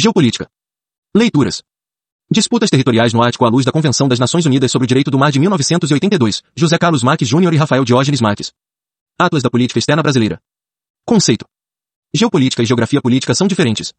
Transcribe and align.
Geopolítica. 0.00 0.48
Leituras. 1.12 1.60
Disputas 2.30 2.70
territoriais 2.70 3.12
no 3.12 3.20
Ártico 3.20 3.44
à 3.44 3.48
luz 3.48 3.64
da 3.64 3.72
Convenção 3.72 4.06
das 4.06 4.20
Nações 4.20 4.46
Unidas 4.46 4.70
sobre 4.70 4.84
o 4.84 4.86
Direito 4.86 5.10
do 5.10 5.18
Mar 5.18 5.32
de 5.32 5.40
1982, 5.40 6.40
José 6.54 6.78
Carlos 6.78 7.02
Marques 7.02 7.26
Júnior 7.26 7.52
e 7.52 7.56
Rafael 7.56 7.84
Diógenes 7.84 8.20
Marques. 8.20 8.52
Atlas 9.18 9.42
da 9.42 9.50
Política 9.50 9.80
Externa 9.80 10.00
Brasileira. 10.00 10.40
Conceito. 11.04 11.44
Geopolítica 12.14 12.62
e 12.62 12.66
geografia 12.66 13.02
política 13.02 13.34
são 13.34 13.48
diferentes. 13.48 13.92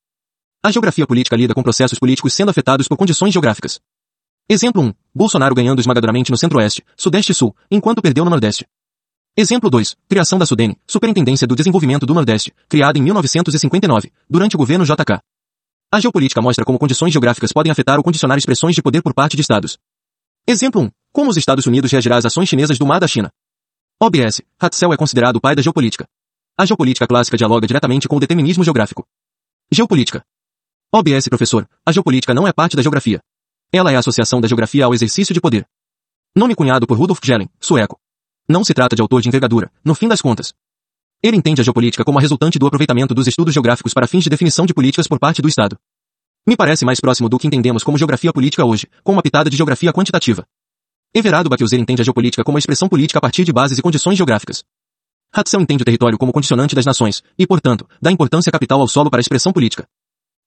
A 0.63 0.71
geografia 0.71 1.05
política 1.05 1.35
lida 1.35 1.53
com 1.53 1.61
processos 1.61 1.99
políticos 1.99 2.33
sendo 2.33 2.47
afetados 2.47 2.87
por 2.87 2.95
condições 2.95 3.33
geográficas. 3.33 3.81
Exemplo 4.47 4.81
1. 4.81 4.93
Bolsonaro 5.13 5.53
ganhando 5.53 5.81
esmagadoramente 5.81 6.31
no 6.31 6.37
Centro-Oeste, 6.37 6.81
Sudeste 6.95 7.33
e 7.33 7.35
Sul, 7.35 7.53
enquanto 7.69 8.01
perdeu 8.01 8.23
no 8.23 8.29
Nordeste. 8.29 8.65
Exemplo 9.35 9.69
2. 9.69 9.97
Criação 10.07 10.39
da 10.39 10.45
Sudene, 10.45 10.79
Superintendência 10.87 11.45
do 11.45 11.57
Desenvolvimento 11.57 12.05
do 12.05 12.13
Nordeste, 12.13 12.53
criada 12.69 12.97
em 12.97 13.01
1959, 13.01 14.13
durante 14.29 14.55
o 14.55 14.57
governo 14.57 14.85
JK. 14.85 15.19
A 15.91 15.99
geopolítica 15.99 16.39
mostra 16.39 16.63
como 16.63 16.77
condições 16.77 17.11
geográficas 17.11 17.51
podem 17.51 17.71
afetar 17.71 17.97
ou 17.97 18.03
condicionar 18.03 18.37
expressões 18.37 18.75
de 18.75 18.81
poder 18.81 19.01
por 19.01 19.11
parte 19.11 19.35
de 19.35 19.41
estados. 19.41 19.75
Exemplo 20.45 20.83
1. 20.83 20.91
Como 21.11 21.31
os 21.31 21.37
Estados 21.37 21.65
Unidos 21.65 21.91
reagirá 21.91 22.17
às 22.17 22.25
ações 22.25 22.47
chinesas 22.47 22.77
do 22.77 22.85
mar 22.85 22.99
da 22.99 23.07
China. 23.07 23.31
OBS. 23.99 24.41
Hatzel 24.59 24.93
é 24.93 24.97
considerado 24.97 25.37
o 25.37 25.41
pai 25.41 25.55
da 25.55 25.63
geopolítica. 25.63 26.07
A 26.55 26.63
geopolítica 26.63 27.07
clássica 27.07 27.35
dialoga 27.35 27.65
diretamente 27.65 28.07
com 28.07 28.17
o 28.17 28.19
determinismo 28.19 28.63
geográfico. 28.63 29.03
Geopolítica. 29.71 30.23
OBS 30.93 31.27
professor, 31.27 31.67
a 31.83 31.91
geopolítica 31.91 32.35
não 32.35 32.47
é 32.47 32.53
parte 32.53 32.75
da 32.75 32.83
geografia. 32.83 33.19
Ela 33.71 33.91
é 33.91 33.95
a 33.95 33.99
associação 33.99 34.39
da 34.39 34.47
geografia 34.47 34.85
ao 34.85 34.93
exercício 34.93 35.33
de 35.33 35.41
poder. 35.41 35.67
Nome 36.35 36.53
cunhado 36.53 36.85
por 36.85 36.99
Rudolf 36.99 37.19
Gehlen, 37.23 37.49
sueco. 37.59 37.99
Não 38.47 38.63
se 38.63 38.75
trata 38.75 38.95
de 38.95 39.01
autor 39.01 39.23
de 39.23 39.27
envergadura, 39.27 39.71
no 39.83 39.95
fim 39.95 40.07
das 40.07 40.21
contas. 40.21 40.53
Ele 41.21 41.35
entende 41.35 41.59
a 41.59 41.63
geopolítica 41.63 42.05
como 42.05 42.17
a 42.17 42.21
resultante 42.21 42.57
do 42.57 42.65
aproveitamento 42.65 43.13
dos 43.13 43.27
estudos 43.27 43.53
geográficos 43.53 43.93
para 43.93 44.07
fins 44.07 44.23
de 44.23 44.29
definição 44.29 44.65
de 44.65 44.73
políticas 44.73 45.05
por 45.05 45.19
parte 45.19 45.41
do 45.41 45.49
Estado. 45.49 45.77
Me 46.47 46.55
parece 46.55 46.85
mais 46.85 47.01
próximo 47.01 47.27
do 47.27 47.37
que 47.37 47.45
entendemos 47.45 47.83
como 47.83 47.97
geografia 47.97 48.31
política 48.31 48.63
hoje, 48.63 48.87
com 49.03 49.11
uma 49.11 49.21
pitada 49.21 49.49
de 49.49 49.57
geografia 49.57 49.91
quantitativa. 49.91 50.45
Everardo 51.13 51.49
Baqueuser 51.49 51.77
entende 51.77 52.01
a 52.01 52.05
geopolítica 52.05 52.43
como 52.43 52.57
a 52.57 52.59
expressão 52.59 52.87
política 52.87 53.19
a 53.19 53.21
partir 53.21 53.43
de 53.43 53.51
bases 53.51 53.77
e 53.77 53.81
condições 53.81 54.15
geográficas. 54.15 54.63
Hatzel 55.33 55.61
entende 55.61 55.81
o 55.81 55.85
território 55.85 56.17
como 56.17 56.31
condicionante 56.31 56.73
das 56.73 56.85
nações, 56.85 57.21
e, 57.37 57.45
portanto, 57.45 57.85
dá 58.01 58.11
importância 58.11 58.51
capital 58.51 58.79
ao 58.79 58.87
solo 58.87 59.09
para 59.09 59.19
a 59.19 59.21
expressão 59.21 59.51
política. 59.51 59.85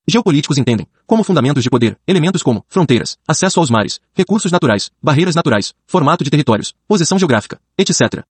Geopolíticos 0.09 0.57
entendem, 0.57 0.87
como 1.07 1.23
fundamentos 1.23 1.63
de 1.63 1.71
poder, 1.71 1.99
elementos 2.07 2.43
como 2.43 2.65
fronteiras, 2.69 3.19
acesso 3.29 3.61
aos 3.61 3.71
mares, 3.71 4.01
recursos 4.15 4.51
naturais, 4.51 4.91
barreiras 5.03 5.35
naturais, 5.35 5.75
formato 5.87 6.25
de 6.25 6.31
territórios, 6.31 6.75
posição 6.89 7.19
geográfica, 7.19 7.61
etc. 7.77 8.25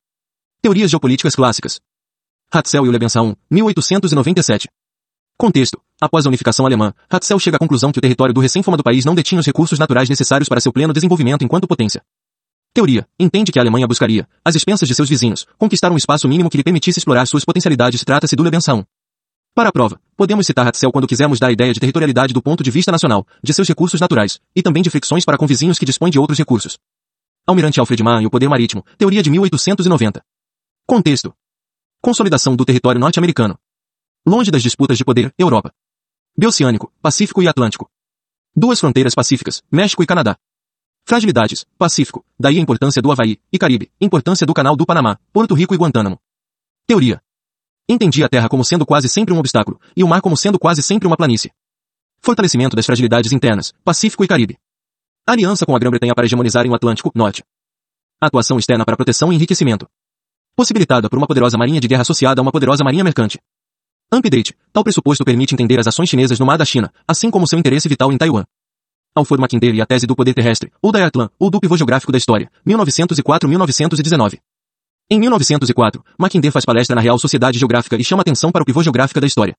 Teorias 0.61 0.91
geopolíticas 0.91 1.35
clássicas. 1.35 1.81
Hatzel 2.55 2.85
e 2.85 2.89
o 2.91 2.93
Lebensraum, 2.93 3.35
1897. 3.51 4.69
Contexto. 5.39 5.81
Após 5.99 6.27
a 6.27 6.29
unificação 6.29 6.67
alemã, 6.67 6.93
Hatzel 7.09 7.39
chega 7.39 7.57
à 7.57 7.59
conclusão 7.59 7.91
que 7.91 7.99
o 7.99 8.03
território 8.03 8.35
do 8.35 8.43
recém-formado 8.43 8.83
país 8.83 9.07
não 9.07 9.15
detinha 9.15 9.41
os 9.41 9.47
recursos 9.47 9.79
naturais 9.79 10.07
necessários 10.07 10.51
para 10.51 10.61
seu 10.61 10.71
pleno 10.71 10.93
desenvolvimento 10.93 11.43
enquanto 11.43 11.67
potência. 11.67 12.03
Teoria. 12.75 13.09
Entende 13.19 13.51
que 13.51 13.59
a 13.59 13.63
Alemanha 13.63 13.87
buscaria, 13.87 14.29
às 14.45 14.55
expensas 14.55 14.87
de 14.87 14.95
seus 14.95 15.09
vizinhos, 15.09 15.47
conquistar 15.57 15.91
um 15.91 15.97
espaço 15.97 16.29
mínimo 16.29 16.51
que 16.51 16.59
lhe 16.59 16.63
permitisse 16.63 16.99
explorar 16.99 17.25
suas 17.25 17.43
potencialidades. 17.43 18.05
Trata-se 18.05 18.37
do 18.37 18.43
Lebensraum. 18.43 18.85
Para 19.55 19.71
a 19.71 19.73
prova, 19.73 19.99
podemos 20.15 20.47
citar 20.47 20.69
Hatzel 20.69 20.93
quando 20.93 21.07
quisermos 21.07 21.41
dar 21.41 21.49
a 21.49 21.53
ideia 21.53 21.73
de 21.73 21.81
territorialidade 21.81 22.35
do 22.35 22.43
ponto 22.43 22.63
de 22.63 22.71
vista 22.71 22.93
nacional, 22.93 23.27
de 23.43 23.55
seus 23.55 23.67
recursos 23.67 23.99
naturais, 23.99 24.39
e 24.55 24.61
também 24.61 24.83
de 24.83 24.91
fricções 24.91 25.25
para 25.25 25.39
com 25.39 25.47
vizinhos 25.47 25.79
que 25.79 25.87
dispõem 25.87 26.13
de 26.13 26.19
outros 26.19 26.39
recursos. 26.39 26.79
Almirante 27.47 27.81
Alfred 27.81 28.03
Mann 28.03 28.21
e 28.21 28.27
o 28.27 28.31
Poder 28.31 28.49
Marítimo, 28.51 28.85
teoria 28.99 29.23
de 29.23 29.31
1890. 29.31 30.23
Contexto. 30.87 31.35
Consolidação 32.05 32.57
do 32.57 32.65
território 32.65 33.01
norte-americano. 33.01 33.57
Longe 34.27 34.51
das 34.51 34.61
disputas 34.61 34.99
de 34.99 35.05
poder, 35.05 35.33
Europa. 35.39 35.73
Bioceânico, 36.37 36.93
Pacífico 37.01 37.41
e 37.41 37.47
Atlântico. 37.47 37.89
Duas 38.57 38.81
fronteiras 38.81 39.15
pacíficas, 39.15 39.63
México 39.71 40.03
e 40.03 40.07
Canadá. 40.07 40.37
Fragilidades, 41.07 41.65
Pacífico, 41.79 42.27
daí 42.37 42.59
a 42.59 42.61
importância 42.61 43.01
do 43.01 43.13
Havaí, 43.13 43.41
e 43.53 43.57
Caribe, 43.57 43.89
importância 44.01 44.45
do 44.45 44.53
Canal 44.53 44.75
do 44.75 44.85
Panamá, 44.85 45.17
Porto 45.33 45.55
Rico 45.55 45.75
e 45.75 45.79
Guantánamo. 45.79 46.21
Teoria. 46.89 47.23
Entendi 47.89 48.25
a 48.25 48.29
Terra 48.29 48.49
como 48.49 48.65
sendo 48.65 48.85
quase 48.85 49.09
sempre 49.09 49.33
um 49.33 49.39
obstáculo, 49.39 49.81
e 49.97 50.03
o 50.03 50.09
mar 50.09 50.21
como 50.21 50.37
sendo 50.37 50.59
quase 50.59 50.83
sempre 50.83 51.07
uma 51.07 51.17
planície. 51.17 51.53
Fortalecimento 52.19 52.75
das 52.75 52.85
fragilidades 52.85 53.31
internas, 53.31 53.73
Pacífico 53.85 54.25
e 54.25 54.27
Caribe. 54.27 54.59
Aliança 55.25 55.65
com 55.65 55.77
a 55.77 55.79
Grã-Bretanha 55.79 56.17
para 56.17 56.25
hegemonizarem 56.25 56.73
o 56.73 56.75
Atlântico, 56.75 57.13
Norte. 57.15 57.45
Atuação 58.21 58.59
externa 58.59 58.85
para 58.85 58.97
proteção 58.97 59.33
e 59.33 59.37
enriquecimento 59.37 59.89
possibilitada 60.57 61.09
por 61.09 61.19
uma 61.19 61.27
poderosa 61.27 61.57
marinha 61.59 61.81
de 61.81 61.89
guerra 61.89 62.03
associada 62.03 62.41
a 62.41 62.43
uma 62.43 62.53
poderosa 62.53 62.85
marinha 62.85 63.05
mercante. 63.05 63.39
Update. 64.13 64.55
Tal 64.73 64.85
pressuposto 64.85 65.25
permite 65.25 65.55
entender 65.55 65.81
as 65.81 65.87
ações 65.87 66.09
chinesas 66.09 66.39
no 66.39 66.45
mar 66.45 66.59
da 66.59 66.65
China, 66.65 66.93
assim 67.09 67.31
como 67.31 67.47
seu 67.47 67.59
interesse 67.59 67.89
vital 67.89 68.13
em 68.13 68.19
Taiwan. 68.19 68.45
Alford 69.15 69.41
Mackinder 69.41 69.75
e 69.75 69.81
a 69.81 69.87
tese 69.87 70.07
do 70.07 70.17
poder 70.17 70.35
terrestre, 70.35 70.71
ou 70.81 70.93
da 70.93 71.07
Atlan, 71.07 71.31
ou 71.39 71.51
do 71.51 71.61
pivô 71.61 71.77
geográfico 71.77 72.13
da 72.13 72.19
história, 72.19 72.51
1904-1919. 72.67 74.39
Em 75.11 75.21
1904, 75.21 76.03
Mackinder 76.19 76.51
faz 76.53 76.65
palestra 76.65 76.95
na 76.95 77.03
Real 77.03 77.19
Sociedade 77.19 77.59
Geográfica 77.59 77.97
e 77.97 78.05
chama 78.05 78.23
atenção 78.23 78.51
para 78.51 78.63
o 78.63 78.67
pivô 78.67 78.83
geográfico 78.83 79.21
da 79.21 79.27
história. 79.27 79.55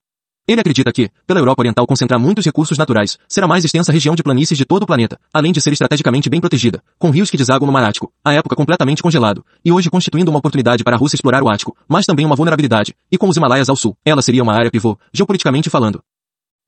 Ele 0.45 0.59
acredita 0.59 0.91
que, 0.91 1.09
pela 1.25 1.39
Europa 1.39 1.61
Oriental 1.61 1.87
concentrar 1.87 2.19
muitos 2.19 2.43
recursos 2.43 2.77
naturais, 2.77 3.17
será 3.29 3.45
a 3.45 3.47
mais 3.47 3.63
extensa 3.63 3.93
região 3.93 4.13
de 4.13 4.21
planícies 4.21 4.57
de 4.57 4.65
todo 4.65 4.83
o 4.83 4.85
planeta, 4.85 5.17
além 5.33 5.53
de 5.53 5.61
ser 5.61 5.71
estrategicamente 5.71 6.29
bem 6.29 6.41
protegida, 6.41 6.83
com 6.99 7.09
rios 7.11 7.31
que 7.31 7.37
desaguam 7.37 7.65
no 7.65 7.71
Mar 7.71 7.85
Ártico, 7.85 8.11
à 8.21 8.33
época 8.33 8.53
completamente 8.53 9.01
congelado, 9.01 9.45
e 9.63 9.71
hoje 9.71 9.89
constituindo 9.89 10.29
uma 10.29 10.39
oportunidade 10.39 10.83
para 10.83 10.97
a 10.97 10.99
Rússia 10.99 11.15
explorar 11.15 11.41
o 11.41 11.47
Ártico, 11.47 11.77
mas 11.87 12.05
também 12.05 12.25
uma 12.25 12.35
vulnerabilidade, 12.35 12.93
e 13.09 13.17
com 13.17 13.29
os 13.29 13.37
Himalaias 13.37 13.69
ao 13.69 13.77
sul, 13.77 13.95
ela 14.03 14.21
seria 14.21 14.43
uma 14.43 14.53
área 14.53 14.69
pivô, 14.69 14.97
geopoliticamente 15.13 15.69
falando. 15.69 16.03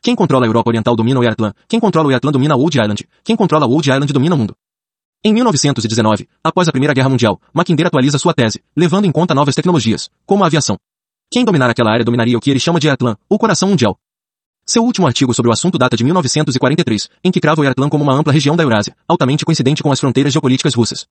Quem 0.02 0.16
controla 0.16 0.46
a 0.46 0.48
Europa 0.48 0.70
Oriental 0.70 0.96
domina 0.96 1.20
o 1.20 1.24
Yatlan, 1.24 1.52
quem 1.68 1.80
controla 1.80 2.08
o 2.08 2.12
Yatlan 2.12 2.32
domina 2.32 2.54
a 2.54 2.58
Old 2.58 2.80
Island, 2.80 3.06
quem 3.26 3.36
controla 3.36 3.66
a 3.66 3.68
Old 3.68 3.90
Island 3.90 4.14
domina 4.14 4.36
o 4.36 4.38
mundo. 4.38 4.56
Em 5.22 5.34
1919, 5.34 6.30
após 6.42 6.70
a 6.70 6.72
Primeira 6.72 6.94
Guerra 6.94 7.10
Mundial, 7.10 7.42
Mackinder 7.54 7.88
atualiza 7.88 8.18
sua 8.18 8.34
tese, 8.34 8.64
levando 8.74 9.04
em 9.04 9.12
conta 9.12 9.36
novas 9.36 9.56
tecnologias, 9.56 10.10
como 10.26 10.46
a 10.46 10.48
aviação. 10.48 10.78
Quem 11.32 11.44
dominar 11.44 11.70
aquela 11.70 11.92
área 11.92 12.06
dominaria 12.06 12.38
o 12.38 12.42
que 12.42 12.50
ele 12.50 12.60
chama 12.60 12.80
de 12.80 12.90
Atlan, 12.90 13.18
o 13.30 13.38
coração 13.38 13.70
mundial. 13.70 13.98
Seu 14.66 14.84
último 14.84 15.06
artigo 15.06 15.34
sobre 15.34 15.50
o 15.50 15.54
assunto 15.54 15.78
data 15.78 15.96
de 15.96 16.04
1943, 16.04 17.10
em 17.24 17.32
que 17.32 17.40
crava 17.40 17.62
o 17.62 17.64
Yartlan 17.64 17.90
como 17.90 18.04
uma 18.04 18.14
ampla 18.14 18.34
região 18.34 18.56
da 18.56 18.64
Eurásia, 18.64 18.96
altamente 19.08 19.46
coincidente 19.46 19.84
com 19.84 19.92
as 19.92 20.00
fronteiras 20.00 20.34
geopolíticas 20.34 20.74
russas. 20.74 21.06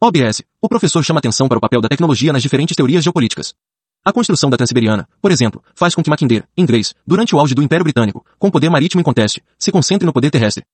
OBS. 0.00 0.42
O 0.60 0.68
professor 0.68 1.02
chama 1.02 1.20
atenção 1.20 1.48
para 1.48 1.58
o 1.58 1.60
papel 1.60 1.80
da 1.80 1.88
tecnologia 1.88 2.32
nas 2.32 2.42
diferentes 2.42 2.76
teorias 2.76 3.04
geopolíticas. 3.04 3.54
A 4.04 4.12
construção 4.12 4.50
da 4.50 4.56
Transiberiana, 4.56 5.08
por 5.20 5.30
exemplo, 5.30 5.62
faz 5.74 5.94
com 5.94 6.02
que 6.02 6.10
Mackinder, 6.10 6.44
inglês, 6.56 6.92
durante 7.06 7.34
o 7.34 7.38
auge 7.38 7.54
do 7.54 7.62
Império 7.62 7.84
Britânico, 7.84 8.26
com 8.38 8.50
poder 8.50 8.68
marítimo 8.68 9.00
inconteste, 9.00 9.42
se 9.58 9.70
concentre 9.70 10.04
no 10.04 10.12
poder 10.12 10.30
terrestre. 10.30 10.64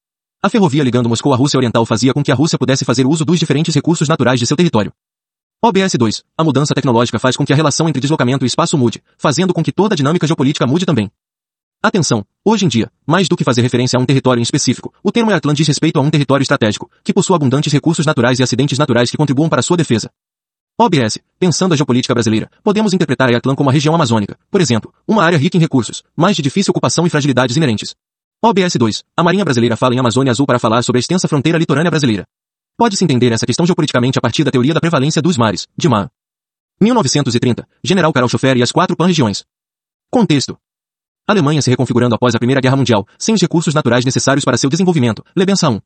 A 0.43 0.49
ferrovia 0.49 0.83
ligando 0.83 1.09
Moscou 1.09 1.34
à 1.34 1.37
Rússia 1.37 1.59
Oriental 1.59 1.84
fazia 1.84 2.15
com 2.15 2.22
que 2.22 2.33
a 2.33 2.34
Rússia 2.34 2.59
pudesse 2.59 2.84
fazer 2.84 3.06
uso 3.06 3.25
dos 3.25 3.38
diferentes 3.38 3.75
recursos 3.75 4.09
naturais 4.09 4.41
de 4.41 4.47
seu 4.47 4.56
território. 4.56 4.93
OBS 5.60 5.94
2. 5.98 6.22
A 6.36 6.44
mudança 6.44 6.72
tecnológica 6.72 7.19
faz 7.19 7.36
com 7.36 7.44
que 7.44 7.52
a 7.52 7.56
relação 7.56 7.88
entre 7.88 8.00
deslocamento 8.00 8.44
e 8.44 8.46
espaço 8.46 8.78
mude, 8.78 9.02
fazendo 9.16 9.52
com 9.52 9.60
que 9.60 9.72
toda 9.72 9.92
a 9.92 9.96
dinâmica 9.96 10.24
geopolítica 10.24 10.64
mude 10.69 10.86
também. 10.86 11.10
Atenção! 11.82 12.24
Hoje 12.44 12.64
em 12.64 12.69
dia, 12.69 12.88
mais 13.04 13.28
do 13.28 13.36
que 13.36 13.42
fazer 13.42 13.60
referência 13.60 13.98
a 13.98 14.00
um 14.00 14.06
território 14.06 14.38
em 14.38 14.44
específico, 14.44 14.94
o 15.02 15.10
termo 15.10 15.32
Airtlan 15.32 15.54
diz 15.54 15.66
respeito 15.66 15.98
a 15.98 16.00
um 16.00 16.10
território 16.10 16.44
estratégico, 16.44 16.88
que 17.02 17.12
possui 17.12 17.34
abundantes 17.34 17.72
recursos 17.72 18.06
naturais 18.06 18.38
e 18.38 18.42
acidentes 18.44 18.78
naturais 18.78 19.10
que 19.10 19.16
contribuam 19.16 19.48
para 19.48 19.60
sua 19.60 19.76
defesa. 19.76 20.08
OBS, 20.80 21.19
pensando 21.41 21.75
a 21.75 21.76
geopolítica 21.76 22.14
brasileira, 22.14 22.48
podemos 22.62 22.92
interpretar 22.92 23.28
a 23.28 23.32
Airtlan 23.32 23.56
como 23.56 23.69
a 23.69 23.72
região 23.72 23.96
amazônica, 23.96 24.38
por 24.52 24.60
exemplo, 24.60 24.94
uma 25.08 25.25
área 25.25 25.36
rica 25.36 25.56
em 25.56 25.60
recursos, 25.60 26.04
mas 26.16 26.36
de 26.36 26.42
difícil 26.42 26.70
ocupação 26.70 27.04
e 27.04 27.10
fragilidades 27.10 27.56
inerentes. 27.56 27.96
OBS 28.40 28.76
2. 28.78 29.02
A 29.16 29.25
Marinha 29.25 29.44
Brasileira 29.44 29.76
fala 29.76 29.92
em 29.92 29.98
Amazônia 29.98 30.30
Azul 30.30 30.46
para 30.46 30.60
falar 30.60 30.82
sobre 30.82 30.98
a 30.98 31.00
extensa 31.00 31.26
fronteira 31.26 31.58
litorânea 31.58 31.90
brasileira. 31.90 32.25
Pode-se 32.78 33.03
entender 33.03 33.33
essa 33.33 33.44
questão 33.44 33.66
geopoliticamente 33.66 34.21
a 34.21 34.21
partir 34.21 34.44
da 34.44 34.53
teoria 34.53 34.72
da 34.72 34.81
prevalência 34.81 35.21
dos 35.21 35.37
mares, 35.37 35.66
de 35.77 35.89
Mar. 35.89 36.09
1930. 36.81 37.69
General 37.83 38.12
Karl 38.12 38.28
Schofer 38.28 38.56
e 38.56 38.62
as 38.62 38.71
quatro 38.71 38.97
pan-regiões. 38.97 39.44
Contexto. 40.09 40.56
Alemanha 41.27 41.61
se 41.61 41.71
reconfigurando 41.71 42.15
após 42.15 42.37
a 42.37 42.38
Primeira 42.38 42.61
Guerra 42.61 42.77
Mundial, 42.77 43.05
sem 43.19 43.34
os 43.34 43.41
recursos 43.41 43.75
naturais 43.75 44.05
necessários 44.05 44.44
para 44.44 44.56
seu 44.56 44.70
desenvolvimento. 44.70 45.25
Lebensa 45.35 45.69
1. 45.69 45.81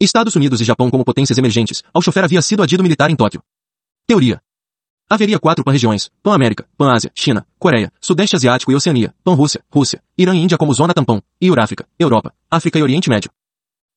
Estados 0.00 0.34
Unidos 0.34 0.60
e 0.60 0.64
Japão 0.64 0.90
como 0.90 1.04
potências 1.04 1.38
emergentes, 1.38 1.84
ao 1.94 2.02
chofer 2.02 2.24
havia 2.24 2.42
sido 2.42 2.60
adido 2.60 2.82
militar 2.82 3.08
em 3.08 3.14
Tóquio. 3.14 3.40
Teoria. 4.04 4.42
Haveria 5.08 5.38
quatro 5.38 5.62
pan-regiões, 5.62 6.10
Pan-América, 6.24 6.68
Pan-Ásia, 6.76 7.12
China, 7.14 7.46
Coreia, 7.56 7.92
Sudeste 8.00 8.34
Asiático 8.34 8.72
e 8.72 8.74
Oceania, 8.74 9.14
Pan-Rússia, 9.22 9.62
Rússia, 9.70 10.02
Irã 10.18 10.34
e 10.34 10.38
Índia 10.38 10.58
como 10.58 10.74
zona 10.74 10.92
tampão, 10.92 11.22
e 11.40 11.46
Euráfrica, 11.46 11.86
Europa, 11.96 12.34
África 12.50 12.80
e 12.80 12.82
Oriente 12.82 13.08
Médio. 13.08 13.30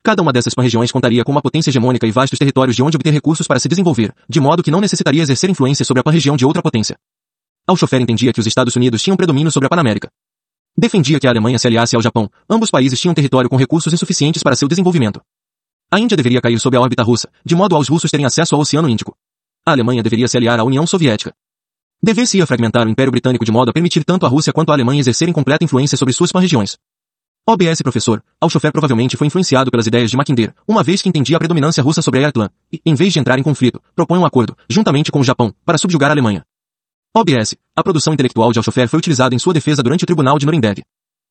Cada 0.01 0.21
uma 0.21 0.31
dessas 0.31 0.53
pan-regiões 0.53 0.91
contaria 0.91 1.23
com 1.25 1.31
uma 1.31 1.41
potência 1.41 1.69
hegemônica 1.69 2.07
e 2.07 2.11
vastos 2.11 2.39
territórios 2.39 2.75
de 2.75 2.81
onde 2.81 2.95
obter 2.95 3.11
recursos 3.11 3.45
para 3.45 3.59
se 3.59 3.67
desenvolver, 3.67 4.13
de 4.29 4.39
modo 4.39 4.63
que 4.63 4.71
não 4.71 4.79
necessitaria 4.79 5.21
exercer 5.21 5.49
influência 5.49 5.83
sobre 5.83 5.99
a 5.99 6.03
pan-região 6.03 6.37
de 6.37 6.45
outra 6.45 6.61
potência. 6.61 6.97
Ao 7.67 7.75
chofer 7.75 8.01
entendia 8.01 8.31
que 8.31 8.39
os 8.39 8.47
Estados 8.47 8.75
Unidos 8.75 9.01
tinham 9.01 9.17
predomínio 9.17 9.51
sobre 9.51 9.67
a 9.67 9.69
Panamérica. 9.69 10.09
Defendia 10.77 11.19
que 11.19 11.27
a 11.27 11.29
Alemanha 11.29 11.59
se 11.59 11.67
aliasse 11.67 11.95
ao 11.95 12.01
Japão. 12.01 12.29
Ambos 12.49 12.71
países 12.71 12.99
tinham 12.99 13.13
território 13.13 13.49
com 13.49 13.57
recursos 13.57 13.91
insuficientes 13.91 14.41
para 14.41 14.55
seu 14.55 14.67
desenvolvimento. 14.67 15.21
A 15.91 15.99
Índia 15.99 16.15
deveria 16.15 16.39
cair 16.39 16.57
sob 16.59 16.77
a 16.77 16.81
órbita 16.81 17.03
russa, 17.03 17.29
de 17.43 17.53
modo 17.53 17.75
aos 17.75 17.89
russos 17.89 18.09
terem 18.09 18.25
acesso 18.25 18.55
ao 18.55 18.61
Oceano 18.61 18.87
Índico. 18.87 19.15
A 19.65 19.71
Alemanha 19.71 20.01
deveria 20.01 20.27
se 20.27 20.37
aliar 20.37 20.59
à 20.59 20.63
União 20.63 20.87
Soviética. 20.87 21.33
Dever-se-ia 22.01 22.47
fragmentar 22.47 22.87
o 22.87 22.89
Império 22.89 23.11
Britânico 23.11 23.43
de 23.43 23.51
modo 23.51 23.69
a 23.69 23.73
permitir 23.73 24.05
tanto 24.05 24.25
a 24.25 24.29
Rússia 24.29 24.53
quanto 24.53 24.69
a 24.69 24.73
Alemanha 24.73 25.01
exercerem 25.01 25.33
completa 25.33 25.65
influência 25.65 25.97
sobre 25.97 26.13
suas 26.13 26.31
pan-regiões. 26.31 26.77
OBS 27.51 27.81
professor, 27.81 28.23
Alchofer 28.39 28.71
provavelmente 28.71 29.17
foi 29.17 29.25
influenciado 29.25 29.71
pelas 29.71 29.87
ideias 29.87 30.11
de 30.11 30.15
Mackinder, 30.15 30.53
uma 30.67 30.83
vez 30.83 31.01
que 31.01 31.09
entendia 31.09 31.35
a 31.35 31.39
predominância 31.39 31.81
russa 31.81 31.99
sobre 31.99 32.19
a 32.19 32.27
Yatlã, 32.27 32.47
e, 32.71 32.79
em 32.85 32.93
vez 32.93 33.11
de 33.11 33.17
entrar 33.17 33.39
em 33.39 33.41
conflito, 33.41 33.81
propõe 33.95 34.19
um 34.19 34.25
acordo, 34.25 34.55
juntamente 34.69 35.11
com 35.11 35.19
o 35.19 35.23
Japão, 35.23 35.51
para 35.65 35.75
subjugar 35.79 36.11
a 36.11 36.13
Alemanha. 36.13 36.45
OBS, 37.11 37.55
a 37.75 37.81
produção 37.81 38.13
intelectual 38.13 38.51
de 38.51 38.59
Alchofer 38.59 38.87
foi 38.87 38.99
utilizada 38.99 39.33
em 39.33 39.39
sua 39.39 39.51
defesa 39.51 39.81
durante 39.81 40.03
o 40.03 40.05
Tribunal 40.05 40.37
de 40.37 40.45
Nuremberg. 40.45 40.83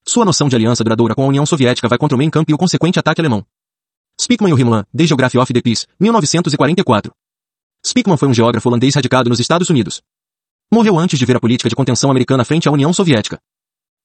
Sua 0.09 0.25
noção 0.25 0.49
de 0.49 0.57
aliança 0.57 0.83
duradoura 0.83 1.15
com 1.15 1.23
a 1.23 1.29
União 1.29 1.47
Soviética 1.47 1.87
vai 1.87 1.97
contra 1.97 2.17
o 2.17 2.19
Mein 2.19 2.31
Kampf 2.31 2.51
e 2.51 2.55
o 2.55 2.59
consequente 2.59 2.99
ataque 2.99 3.21
alemão. 3.21 3.47
Spickman 4.21 4.51
e 4.51 4.55
o 4.55 4.59
Himmler, 4.59 4.87
The 4.97 5.07
Geography 5.07 5.39
of 5.39 5.53
the 5.53 5.63
Peace, 5.63 5.87
1944. 6.01 7.13
Spickman 7.87 8.17
foi 8.17 8.27
um 8.27 8.35
geógrafo 8.35 8.69
holandês 8.69 8.97
radicado 8.97 9.31
nos 9.31 9.39
Estados 9.39 9.71
Unidos. 9.71 10.03
Morreu 10.75 10.99
antes 10.99 11.17
de 11.17 11.25
ver 11.25 11.37
a 11.37 11.41
política 11.41 11.69
de 11.69 11.77
contenção 11.77 12.11
americana 12.11 12.45
frente 12.45 12.69
à 12.69 12.73
União 12.73 12.93
Soviética. 12.93 13.39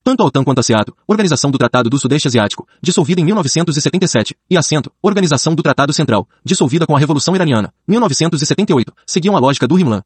Tanto 0.04 0.22
a 0.22 0.26
OTAN 0.26 0.44
quanto 0.44 0.60
a 0.60 0.64
SEATO, 0.64 0.94
Organização 1.08 1.50
do 1.50 1.58
Tratado 1.58 1.90
do 1.90 1.98
Sudeste 1.98 2.28
Asiático, 2.28 2.68
dissolvida 2.82 3.22
em 3.22 3.24
1977, 3.24 4.36
e 4.50 4.58
assento, 4.58 4.92
Organização 5.02 5.56
do 5.56 5.64
Tratado 5.64 5.94
Central, 5.94 6.28
dissolvida 6.44 6.86
com 6.86 6.94
a 6.94 7.00
Revolução 7.00 7.34
Iraniana, 7.34 7.74
1978, 7.88 8.92
seguiam 9.08 9.38
a 9.38 9.40
lógica 9.40 9.66
do 9.66 9.80
Himmler. 9.80 10.02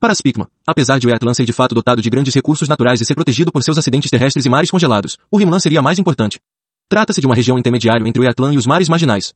Para 0.00 0.16
Spickman, 0.16 0.48
apesar 0.66 0.98
de 0.98 1.06
o 1.06 1.10
Ertlan 1.10 1.32
ser 1.32 1.44
de 1.44 1.52
fato 1.52 1.76
dotado 1.76 2.02
de 2.02 2.10
grandes 2.10 2.34
recursos 2.34 2.68
naturais 2.68 3.00
e 3.00 3.04
ser 3.04 3.14
protegido 3.14 3.52
por 3.52 3.62
seus 3.62 3.78
acidentes 3.78 4.10
terrestres 4.10 4.46
e 4.46 4.48
mares 4.48 4.70
congelados, 4.70 5.16
o 5.30 5.40
Himmler 5.40 5.60
seria 5.60 5.80
mais 5.80 6.00
importante. 6.00 6.40
Trata-se 6.88 7.20
de 7.20 7.26
uma 7.26 7.34
região 7.34 7.56
intermediária 7.56 8.08
entre 8.08 8.20
o 8.20 8.24
Ertlan 8.24 8.52
e 8.52 8.56
os 8.56 8.66
mares 8.66 8.88
marginais. 8.88 9.32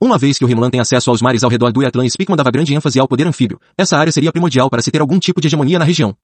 Uma 0.00 0.18
vez 0.18 0.38
que 0.38 0.44
o 0.44 0.50
Himmler 0.50 0.72
tem 0.72 0.80
acesso 0.80 1.08
aos 1.08 1.22
mares 1.22 1.44
ao 1.44 1.50
redor 1.50 1.70
do 1.70 1.84
Ertlan 1.84 2.04
e 2.04 2.10
Spickman 2.10 2.36
dava 2.36 2.50
grande 2.50 2.74
ênfase 2.74 2.98
ao 2.98 3.06
poder 3.06 3.28
anfíbio, 3.28 3.60
essa 3.78 3.96
área 3.96 4.10
seria 4.10 4.32
primordial 4.32 4.68
para 4.68 4.82
se 4.82 4.90
ter 4.90 5.00
algum 5.00 5.20
tipo 5.20 5.40
de 5.40 5.46
hegemonia 5.46 5.78
na 5.78 5.84
região. 5.84 6.16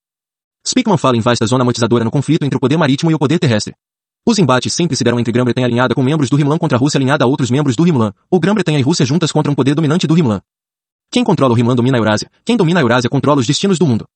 Spickman 0.64 0.96
fala 0.96 1.16
em 1.16 1.20
vasta 1.20 1.44
zona 1.44 1.62
amortizadora 1.62 2.04
no 2.04 2.10
conflito 2.10 2.44
entre 2.44 2.56
o 2.56 2.60
poder 2.60 2.76
marítimo 2.76 3.10
e 3.10 3.14
o 3.14 3.18
poder 3.18 3.38
terrestre. 3.38 3.74
Os 4.24 4.38
embates 4.38 4.72
sempre 4.72 4.96
se 4.96 5.02
deram 5.02 5.18
entre 5.18 5.32
Grã-Bretanha 5.32 5.66
alinhada 5.66 5.94
com 5.94 6.02
membros 6.02 6.30
do 6.30 6.38
Himmler 6.38 6.58
contra 6.58 6.78
a 6.78 6.80
Rússia 6.80 6.98
alinhada 6.98 7.24
a 7.24 7.26
outros 7.26 7.50
membros 7.50 7.74
do 7.74 7.84
Himmler, 7.84 8.12
ou 8.30 8.38
Grã-Bretanha 8.38 8.78
e 8.78 8.82
Rússia 8.82 9.04
juntas 9.04 9.32
contra 9.32 9.50
um 9.50 9.54
poder 9.54 9.74
dominante 9.74 10.06
do 10.06 10.16
Himmler. 10.16 10.40
Quem 11.10 11.24
controla 11.24 11.52
o 11.52 11.58
Himmler 11.58 11.74
domina 11.74 11.98
a 11.98 12.00
Eurásia, 12.00 12.30
quem 12.44 12.56
domina 12.56 12.78
a 12.78 12.82
Eurásia 12.82 13.10
controla 13.10 13.40
os 13.40 13.46
destinos 13.46 13.78
do 13.78 13.86
mundo. 13.86 14.06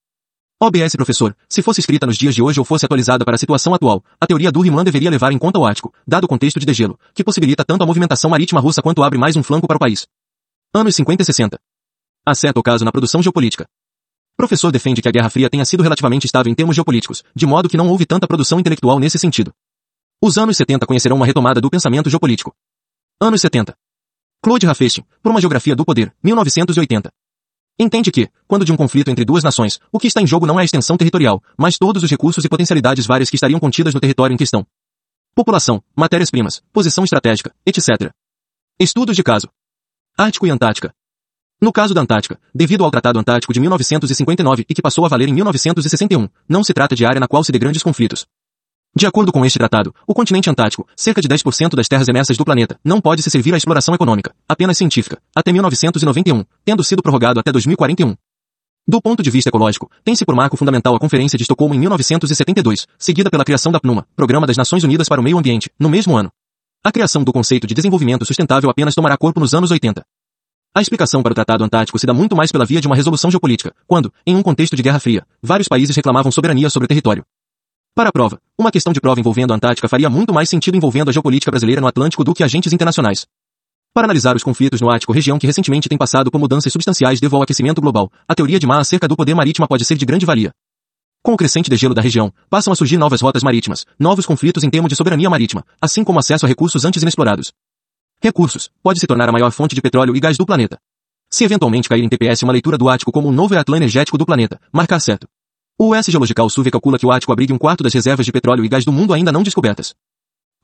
OBS 0.62 0.94
professor, 0.94 1.36
se 1.48 1.60
fosse 1.60 1.80
escrita 1.80 2.06
nos 2.06 2.16
dias 2.16 2.34
de 2.34 2.40
hoje 2.40 2.60
ou 2.60 2.64
fosse 2.64 2.86
atualizada 2.86 3.24
para 3.24 3.34
a 3.34 3.38
situação 3.38 3.74
atual, 3.74 4.02
a 4.20 4.26
teoria 4.26 4.52
do 4.52 4.64
Himmler 4.64 4.84
deveria 4.84 5.10
levar 5.10 5.32
em 5.32 5.38
conta 5.38 5.58
o 5.58 5.66
Ártico, 5.66 5.92
dado 6.06 6.24
o 6.24 6.28
contexto 6.28 6.60
de 6.60 6.64
degelo, 6.64 6.96
que 7.12 7.24
possibilita 7.24 7.64
tanto 7.64 7.82
a 7.82 7.86
movimentação 7.86 8.30
marítima 8.30 8.60
russa 8.60 8.80
quanto 8.80 9.02
abre 9.02 9.18
mais 9.18 9.34
um 9.34 9.42
flanco 9.42 9.66
para 9.66 9.76
o 9.76 9.80
país. 9.80 10.06
Anos 10.72 10.94
50 10.94 11.22
e 11.22 11.26
60. 11.26 11.58
Acerta 12.24 12.60
o 12.60 12.62
caso 12.62 12.84
na 12.84 12.92
produção 12.92 13.20
geopolítica. 13.20 13.66
Professor 14.36 14.70
defende 14.70 15.00
que 15.00 15.08
a 15.08 15.10
Guerra 15.10 15.30
Fria 15.30 15.48
tenha 15.48 15.64
sido 15.64 15.82
relativamente 15.82 16.26
estável 16.26 16.52
em 16.52 16.54
termos 16.54 16.76
geopolíticos, 16.76 17.24
de 17.34 17.46
modo 17.46 17.68
que 17.68 17.76
não 17.76 17.88
houve 17.88 18.04
tanta 18.04 18.26
produção 18.26 18.60
intelectual 18.60 18.98
nesse 18.98 19.18
sentido. 19.18 19.52
Os 20.22 20.36
anos 20.36 20.56
70 20.58 20.86
conhecerão 20.86 21.16
uma 21.16 21.24
retomada 21.24 21.60
do 21.60 21.70
pensamento 21.70 22.10
geopolítico. 22.10 22.54
Anos 23.20 23.40
70. 23.40 23.74
Claude 24.42 24.66
Raffestin, 24.66 25.04
por 25.22 25.30
uma 25.30 25.40
geografia 25.40 25.74
do 25.74 25.84
poder, 25.84 26.14
1980. 26.22 27.10
Entende 27.78 28.10
que, 28.10 28.28
quando 28.46 28.64
de 28.64 28.72
um 28.72 28.76
conflito 28.76 29.10
entre 29.10 29.24
duas 29.24 29.42
nações, 29.42 29.78
o 29.90 29.98
que 29.98 30.06
está 30.06 30.20
em 30.20 30.26
jogo 30.26 30.46
não 30.46 30.58
é 30.58 30.62
a 30.62 30.64
extensão 30.64 30.96
territorial, 30.96 31.42
mas 31.58 31.78
todos 31.78 32.02
os 32.02 32.10
recursos 32.10 32.44
e 32.44 32.48
potencialidades 32.48 33.06
várias 33.06 33.30
que 33.30 33.36
estariam 33.36 33.60
contidas 33.60 33.94
no 33.94 34.00
território 34.00 34.34
em 34.34 34.36
questão. 34.36 34.66
População, 35.34 35.82
matérias-primas, 35.94 36.62
posição 36.72 37.04
estratégica, 37.04 37.54
etc. 37.66 38.10
Estudos 38.78 39.16
de 39.16 39.22
caso. 39.22 39.48
Ártico 40.16 40.46
e 40.46 40.50
Antártica. 40.50 40.94
No 41.66 41.72
caso 41.72 41.92
da 41.92 42.00
Antártica, 42.00 42.38
devido 42.54 42.84
ao 42.84 42.90
Tratado 42.92 43.18
Antártico 43.18 43.52
de 43.52 43.58
1959 43.58 44.64
e 44.68 44.72
que 44.72 44.80
passou 44.80 45.04
a 45.04 45.08
valer 45.08 45.28
em 45.28 45.32
1961, 45.32 46.28
não 46.48 46.62
se 46.62 46.72
trata 46.72 46.94
de 46.94 47.04
área 47.04 47.18
na 47.18 47.26
qual 47.26 47.42
se 47.42 47.50
dê 47.50 47.58
grandes 47.58 47.82
conflitos. 47.82 48.24
De 48.94 49.04
acordo 49.04 49.32
com 49.32 49.44
este 49.44 49.58
tratado, 49.58 49.92
o 50.06 50.14
continente 50.14 50.48
antártico, 50.48 50.86
cerca 50.94 51.20
de 51.20 51.26
10% 51.26 51.74
das 51.74 51.88
terras 51.88 52.06
emersas 52.06 52.36
do 52.36 52.44
planeta, 52.44 52.78
não 52.84 53.00
pode 53.00 53.20
se 53.20 53.30
servir 53.32 53.52
à 53.52 53.56
exploração 53.56 53.96
econômica, 53.96 54.32
apenas 54.48 54.78
científica, 54.78 55.20
até 55.34 55.50
1991, 55.50 56.44
tendo 56.64 56.84
sido 56.84 57.02
prorrogado 57.02 57.40
até 57.40 57.50
2041. 57.50 58.14
Do 58.86 59.02
ponto 59.02 59.20
de 59.20 59.30
vista 59.32 59.48
ecológico, 59.48 59.90
tem-se 60.04 60.24
por 60.24 60.36
marco 60.36 60.56
fundamental 60.56 60.94
a 60.94 61.00
Conferência 61.00 61.36
de 61.36 61.42
Estocolmo 61.42 61.74
em 61.74 61.80
1972, 61.80 62.86
seguida 62.96 63.28
pela 63.28 63.44
criação 63.44 63.72
da 63.72 63.80
PNUMA, 63.80 64.06
Programa 64.14 64.46
das 64.46 64.56
Nações 64.56 64.84
Unidas 64.84 65.08
para 65.08 65.20
o 65.20 65.24
Meio 65.24 65.36
Ambiente, 65.36 65.68
no 65.80 65.88
mesmo 65.88 66.16
ano. 66.16 66.30
A 66.84 66.92
criação 66.92 67.24
do 67.24 67.32
conceito 67.32 67.66
de 67.66 67.74
desenvolvimento 67.74 68.24
sustentável 68.24 68.70
apenas 68.70 68.94
tomará 68.94 69.16
corpo 69.16 69.40
nos 69.40 69.52
anos 69.52 69.72
80. 69.72 70.04
A 70.76 70.82
explicação 70.82 71.22
para 71.22 71.32
o 71.32 71.34
Tratado 71.34 71.64
Antártico 71.64 71.98
se 71.98 72.04
dá 72.04 72.12
muito 72.12 72.36
mais 72.36 72.52
pela 72.52 72.66
via 72.66 72.82
de 72.82 72.86
uma 72.86 72.94
resolução 72.94 73.30
geopolítica, 73.30 73.74
quando, 73.86 74.12
em 74.26 74.36
um 74.36 74.42
contexto 74.42 74.76
de 74.76 74.82
Guerra 74.82 75.00
Fria, 75.00 75.26
vários 75.42 75.68
países 75.68 75.96
reclamavam 75.96 76.30
soberania 76.30 76.68
sobre 76.68 76.84
o 76.84 76.88
território. 76.88 77.24
Para 77.94 78.10
a 78.10 78.12
prova, 78.12 78.38
uma 78.58 78.70
questão 78.70 78.92
de 78.92 79.00
prova 79.00 79.18
envolvendo 79.18 79.54
a 79.54 79.56
Antártica 79.56 79.88
faria 79.88 80.10
muito 80.10 80.34
mais 80.34 80.50
sentido 80.50 80.76
envolvendo 80.76 81.08
a 81.08 81.12
geopolítica 81.14 81.50
brasileira 81.50 81.80
no 81.80 81.86
Atlântico 81.86 82.22
do 82.22 82.34
que 82.34 82.44
agentes 82.44 82.74
internacionais. 82.74 83.26
Para 83.94 84.04
analisar 84.04 84.36
os 84.36 84.42
conflitos 84.42 84.78
no 84.82 84.90
Ártico, 84.90 85.14
região 85.14 85.38
que 85.38 85.46
recentemente 85.46 85.88
tem 85.88 85.96
passado 85.96 86.30
por 86.30 86.38
mudanças 86.38 86.70
substanciais 86.70 87.20
devido 87.20 87.36
ao 87.36 87.42
aquecimento 87.42 87.80
global, 87.80 88.12
a 88.28 88.34
teoria 88.34 88.58
de 88.58 88.66
Ma 88.66 88.78
acerca 88.78 89.08
do 89.08 89.16
poder 89.16 89.32
marítimo 89.32 89.66
pode 89.66 89.86
ser 89.86 89.96
de 89.96 90.04
grande 90.04 90.26
valia. 90.26 90.52
Com 91.22 91.32
o 91.32 91.36
crescente 91.38 91.70
degelo 91.70 91.94
da 91.94 92.02
região, 92.02 92.30
passam 92.50 92.70
a 92.70 92.76
surgir 92.76 92.98
novas 92.98 93.22
rotas 93.22 93.42
marítimas, 93.42 93.86
novos 93.98 94.26
conflitos 94.26 94.62
em 94.62 94.68
termos 94.68 94.90
de 94.90 94.94
soberania 94.94 95.30
marítima, 95.30 95.64
assim 95.80 96.04
como 96.04 96.18
acesso 96.18 96.44
a 96.44 96.48
recursos 96.48 96.84
antes 96.84 97.00
inexplorados. 97.00 97.50
Recursos, 98.22 98.70
pode 98.82 98.98
se 98.98 99.06
tornar 99.06 99.28
a 99.28 99.32
maior 99.32 99.52
fonte 99.52 99.74
de 99.74 99.82
petróleo 99.82 100.16
e 100.16 100.20
gás 100.20 100.36
do 100.38 100.46
planeta. 100.46 100.78
Se 101.30 101.44
eventualmente 101.44 101.88
cair 101.88 102.02
em 102.02 102.08
TPS 102.08 102.42
uma 102.42 102.52
leitura 102.52 102.78
do 102.78 102.88
Ático 102.88 103.12
como 103.12 103.28
um 103.28 103.32
novo 103.32 103.56
Atlan 103.58 103.76
energético 103.76 104.16
do 104.16 104.24
planeta, 104.24 104.60
marcar 104.72 105.00
certo. 105.00 105.28
O 105.78 105.94
US 105.94 106.06
Geological 106.06 106.48
Survey 106.48 106.70
calcula 106.70 106.98
que 106.98 107.04
o 107.04 107.12
Ático 107.12 107.32
abrigue 107.32 107.52
um 107.52 107.58
quarto 107.58 107.84
das 107.84 107.92
reservas 107.92 108.24
de 108.24 108.32
petróleo 108.32 108.64
e 108.64 108.68
gás 108.68 108.84
do 108.84 108.92
mundo 108.92 109.12
ainda 109.12 109.30
não 109.30 109.42
descobertas. 109.42 109.94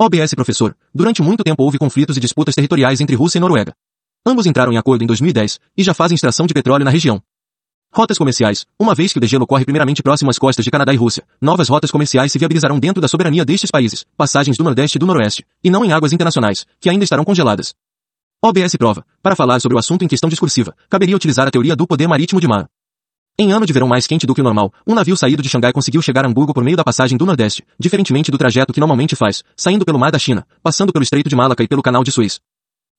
OBS 0.00 0.34
professor, 0.34 0.74
durante 0.94 1.20
muito 1.20 1.44
tempo 1.44 1.62
houve 1.62 1.78
conflitos 1.78 2.16
e 2.16 2.20
disputas 2.20 2.54
territoriais 2.54 3.00
entre 3.00 3.14
Rússia 3.14 3.38
e 3.38 3.40
Noruega. 3.40 3.74
Ambos 4.24 4.46
entraram 4.46 4.72
em 4.72 4.78
acordo 4.78 5.02
em 5.02 5.06
2010 5.06 5.60
e 5.76 5.82
já 5.82 5.92
fazem 5.92 6.14
extração 6.14 6.46
de 6.46 6.54
petróleo 6.54 6.84
na 6.84 6.90
região. 6.90 7.22
Rotas 7.94 8.16
comerciais, 8.16 8.64
uma 8.78 8.94
vez 8.94 9.12
que 9.12 9.18
o 9.18 9.20
degelo 9.20 9.44
ocorre 9.44 9.66
primeiramente 9.66 10.02
próximo 10.02 10.30
às 10.30 10.38
costas 10.38 10.64
de 10.64 10.70
Canadá 10.70 10.94
e 10.94 10.96
Rússia, 10.96 11.24
novas 11.38 11.68
rotas 11.68 11.90
comerciais 11.90 12.32
se 12.32 12.38
viabilizarão 12.38 12.80
dentro 12.80 13.02
da 13.02 13.06
soberania 13.06 13.44
destes 13.44 13.70
países, 13.70 14.06
passagens 14.16 14.56
do 14.56 14.64
Nordeste 14.64 14.96
e 14.96 14.98
do 14.98 15.04
Noroeste, 15.04 15.44
e 15.62 15.68
não 15.68 15.84
em 15.84 15.92
águas 15.92 16.10
internacionais, 16.10 16.64
que 16.80 16.88
ainda 16.88 17.04
estarão 17.04 17.22
congeladas. 17.22 17.74
OBS 18.42 18.76
prova, 18.76 19.04
para 19.22 19.36
falar 19.36 19.60
sobre 19.60 19.76
o 19.76 19.78
assunto 19.78 20.06
em 20.06 20.08
questão 20.08 20.30
discursiva, 20.30 20.74
caberia 20.88 21.14
utilizar 21.14 21.46
a 21.46 21.50
teoria 21.50 21.76
do 21.76 21.86
poder 21.86 22.08
marítimo 22.08 22.40
de 22.40 22.48
Ma. 22.48 22.66
Em 23.38 23.52
ano 23.52 23.66
de 23.66 23.74
verão 23.74 23.88
mais 23.88 24.06
quente 24.06 24.26
do 24.26 24.34
que 24.34 24.40
o 24.40 24.44
normal, 24.44 24.72
um 24.86 24.94
navio 24.94 25.14
saído 25.14 25.42
de 25.42 25.50
Xangai 25.50 25.74
conseguiu 25.74 26.00
chegar 26.00 26.24
a 26.24 26.28
Hamburgo 26.28 26.54
por 26.54 26.64
meio 26.64 26.78
da 26.78 26.84
passagem 26.84 27.18
do 27.18 27.26
Nordeste, 27.26 27.62
diferentemente 27.78 28.30
do 28.30 28.38
trajeto 28.38 28.72
que 28.72 28.80
normalmente 28.80 29.14
faz, 29.14 29.44
saindo 29.54 29.84
pelo 29.84 29.98
Mar 29.98 30.10
da 30.10 30.18
China, 30.18 30.46
passando 30.62 30.94
pelo 30.94 31.02
Estreito 31.02 31.28
de 31.28 31.36
Malaca 31.36 31.62
e 31.62 31.68
pelo 31.68 31.82
Canal 31.82 32.02
de 32.02 32.10
Suez. 32.10 32.40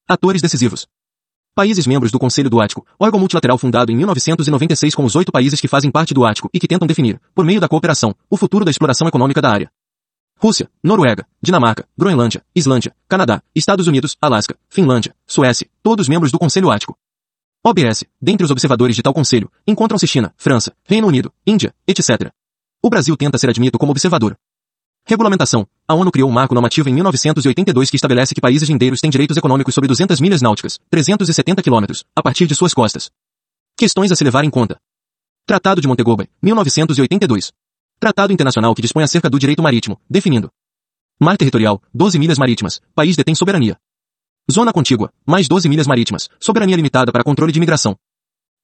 Atores 0.07 0.39
decisivos. 0.39 0.85
Países 1.55 1.85
membros 1.85 2.11
do 2.11 2.17
Conselho 2.17 2.49
do 2.49 2.59
Ático, 2.59 2.83
órgão 2.99 3.19
multilateral 3.19 3.59
fundado 3.59 3.91
em 3.91 3.95
1996 3.95 4.95
com 4.95 5.05
os 5.05 5.15
oito 5.15 5.31
países 5.31 5.61
que 5.61 5.67
fazem 5.67 5.91
parte 5.91 6.11
do 6.11 6.25
Ático 6.25 6.49
e 6.51 6.59
que 6.59 6.67
tentam 6.67 6.87
definir, 6.87 7.21
por 7.35 7.45
meio 7.45 7.61
da 7.61 7.67
cooperação, 7.67 8.15
o 8.27 8.35
futuro 8.35 8.65
da 8.65 8.71
exploração 8.71 9.07
econômica 9.07 9.39
da 9.39 9.51
área. 9.51 9.71
Rússia, 10.39 10.67
Noruega, 10.83 11.27
Dinamarca, 11.39 11.87
Groenlândia, 11.95 12.43
Islândia, 12.55 12.95
Canadá, 13.07 13.39
Estados 13.53 13.85
Unidos, 13.85 14.17
Alasca, 14.19 14.57
Finlândia, 14.67 15.15
Suécia, 15.27 15.69
todos 15.83 16.09
membros 16.09 16.31
do 16.31 16.39
Conselho 16.39 16.71
Ático. 16.71 16.97
OBS, 17.63 18.03
dentre 18.19 18.43
os 18.43 18.49
observadores 18.49 18.95
de 18.95 19.03
tal 19.03 19.13
conselho, 19.13 19.51
encontram-se 19.67 20.07
China, 20.07 20.33
França, 20.35 20.73
Reino 20.83 21.07
Unido, 21.07 21.31
Índia, 21.45 21.71
etc. 21.87 22.31
O 22.81 22.89
Brasil 22.89 23.15
tenta 23.15 23.37
ser 23.37 23.51
admito 23.51 23.77
como 23.77 23.91
observador. 23.91 24.35
Regulamentação. 25.05 25.67
A 25.85 25.93
ONU 25.93 26.09
criou 26.11 26.29
um 26.29 26.31
marco 26.31 26.53
normativo 26.53 26.87
em 26.87 26.93
1982 26.93 27.89
que 27.89 27.97
estabelece 27.97 28.33
que 28.33 28.39
países 28.39 28.69
lindeiros 28.69 29.01
têm 29.01 29.09
direitos 29.09 29.35
econômicos 29.35 29.75
sobre 29.75 29.87
200 29.89 30.21
milhas 30.21 30.41
náuticas, 30.41 30.79
370 30.89 31.61
quilômetros, 31.61 32.05
a 32.15 32.23
partir 32.23 32.47
de 32.47 32.55
suas 32.55 32.73
costas. 32.73 33.11
Questões 33.75 34.13
a 34.13 34.15
se 34.15 34.23
levar 34.23 34.45
em 34.45 34.49
conta. 34.49 34.77
Tratado 35.45 35.81
de 35.81 35.87
Montego 35.89 36.15
Bay, 36.15 36.29
1982. 36.41 37.51
Tratado 37.99 38.31
internacional 38.31 38.73
que 38.73 38.81
dispõe 38.81 39.03
acerca 39.03 39.29
do 39.29 39.37
direito 39.37 39.61
marítimo, 39.61 39.99
definindo. 40.09 40.49
Mar 41.19 41.35
territorial, 41.35 41.81
12 41.93 42.17
milhas 42.17 42.37
marítimas, 42.37 42.79
país 42.95 43.17
detém 43.17 43.35
soberania. 43.35 43.77
Zona 44.49 44.71
contígua, 44.71 45.11
mais 45.25 45.49
12 45.49 45.67
milhas 45.67 45.87
marítimas, 45.87 46.29
soberania 46.39 46.77
limitada 46.77 47.11
para 47.11 47.25
controle 47.25 47.51
de 47.51 47.59
imigração. 47.59 47.97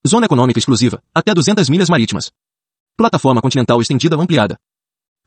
Zona 0.08 0.26
econômica 0.26 0.58
exclusiva, 0.58 1.04
até 1.14 1.34
200 1.34 1.68
milhas 1.70 1.90
marítimas. 1.90 2.32
Plataforma 2.96 3.42
continental 3.42 3.82
estendida 3.82 4.16
ampliada. 4.16 4.58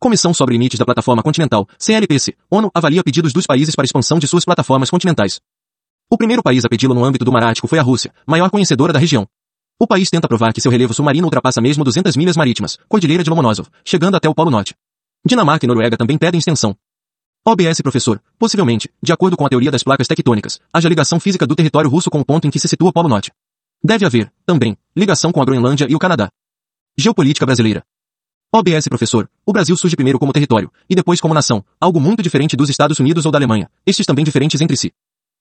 Comissão 0.02 0.34
sobre 0.34 0.54
limites 0.54 0.80
da 0.80 0.84
plataforma 0.84 1.22
continental, 1.22 1.64
CLPC, 1.78 2.34
ONU, 2.50 2.72
avalia 2.74 3.04
pedidos 3.04 3.32
dos 3.32 3.46
países 3.46 3.76
para 3.76 3.84
expansão 3.84 4.18
de 4.18 4.26
suas 4.26 4.44
plataformas 4.44 4.90
continentais. 4.90 5.40
O 6.10 6.18
primeiro 6.18 6.42
país 6.42 6.64
a 6.64 6.68
pedi-lo 6.68 6.92
no 6.92 7.04
âmbito 7.04 7.24
do 7.24 7.30
Mar 7.30 7.44
Ártico 7.44 7.68
foi 7.68 7.78
a 7.78 7.82
Rússia, 7.82 8.12
maior 8.26 8.50
conhecedora 8.50 8.92
da 8.92 8.98
região. 8.98 9.28
O 9.78 9.86
país 9.86 10.10
tenta 10.10 10.26
provar 10.26 10.52
que 10.52 10.60
seu 10.60 10.72
relevo 10.72 10.92
submarino 10.92 11.28
ultrapassa 11.28 11.60
mesmo 11.60 11.84
200 11.84 12.16
milhas 12.16 12.36
marítimas, 12.36 12.76
Cordilheira 12.88 13.22
de 13.22 13.30
Lomonosov, 13.30 13.68
chegando 13.84 14.16
até 14.16 14.28
o 14.28 14.34
Polo 14.34 14.50
Norte. 14.50 14.74
Dinamarca 15.24 15.66
e 15.66 15.68
Noruega 15.68 15.96
também 15.96 16.18
pedem 16.18 16.40
extensão. 16.40 16.76
OBS 17.46 17.80
professor, 17.80 18.20
possivelmente, 18.40 18.90
de 19.00 19.12
acordo 19.12 19.36
com 19.36 19.46
a 19.46 19.48
teoria 19.48 19.70
das 19.70 19.84
placas 19.84 20.08
tectônicas, 20.08 20.58
haja 20.72 20.88
ligação 20.88 21.20
física 21.20 21.46
do 21.46 21.54
território 21.54 21.88
russo 21.88 22.10
com 22.10 22.18
o 22.18 22.24
ponto 22.24 22.44
em 22.44 22.50
que 22.50 22.58
se 22.58 22.66
situa 22.66 22.90
o 22.90 22.92
Polo 22.92 23.08
Norte. 23.08 23.30
Deve 23.84 24.04
haver, 24.04 24.32
também, 24.44 24.76
ligação 24.96 25.30
com 25.30 25.40
a 25.40 25.44
Groenlândia 25.44 25.86
e 25.88 25.94
o 25.94 25.98
Canadá. 26.00 26.28
Geopolítica 26.98 27.46
brasileira. 27.46 27.84
OBS 28.54 28.86
professor, 28.86 29.30
o 29.46 29.52
Brasil 29.52 29.74
surge 29.78 29.96
primeiro 29.96 30.18
como 30.18 30.30
território, 30.30 30.70
e 30.86 30.94
depois 30.94 31.22
como 31.22 31.32
nação, 31.32 31.64
algo 31.80 31.98
muito 31.98 32.22
diferente 32.22 32.54
dos 32.54 32.68
Estados 32.68 32.98
Unidos 32.98 33.24
ou 33.24 33.32
da 33.32 33.38
Alemanha, 33.38 33.70
estes 33.86 34.04
também 34.04 34.22
diferentes 34.22 34.60
entre 34.60 34.76
si. 34.76 34.92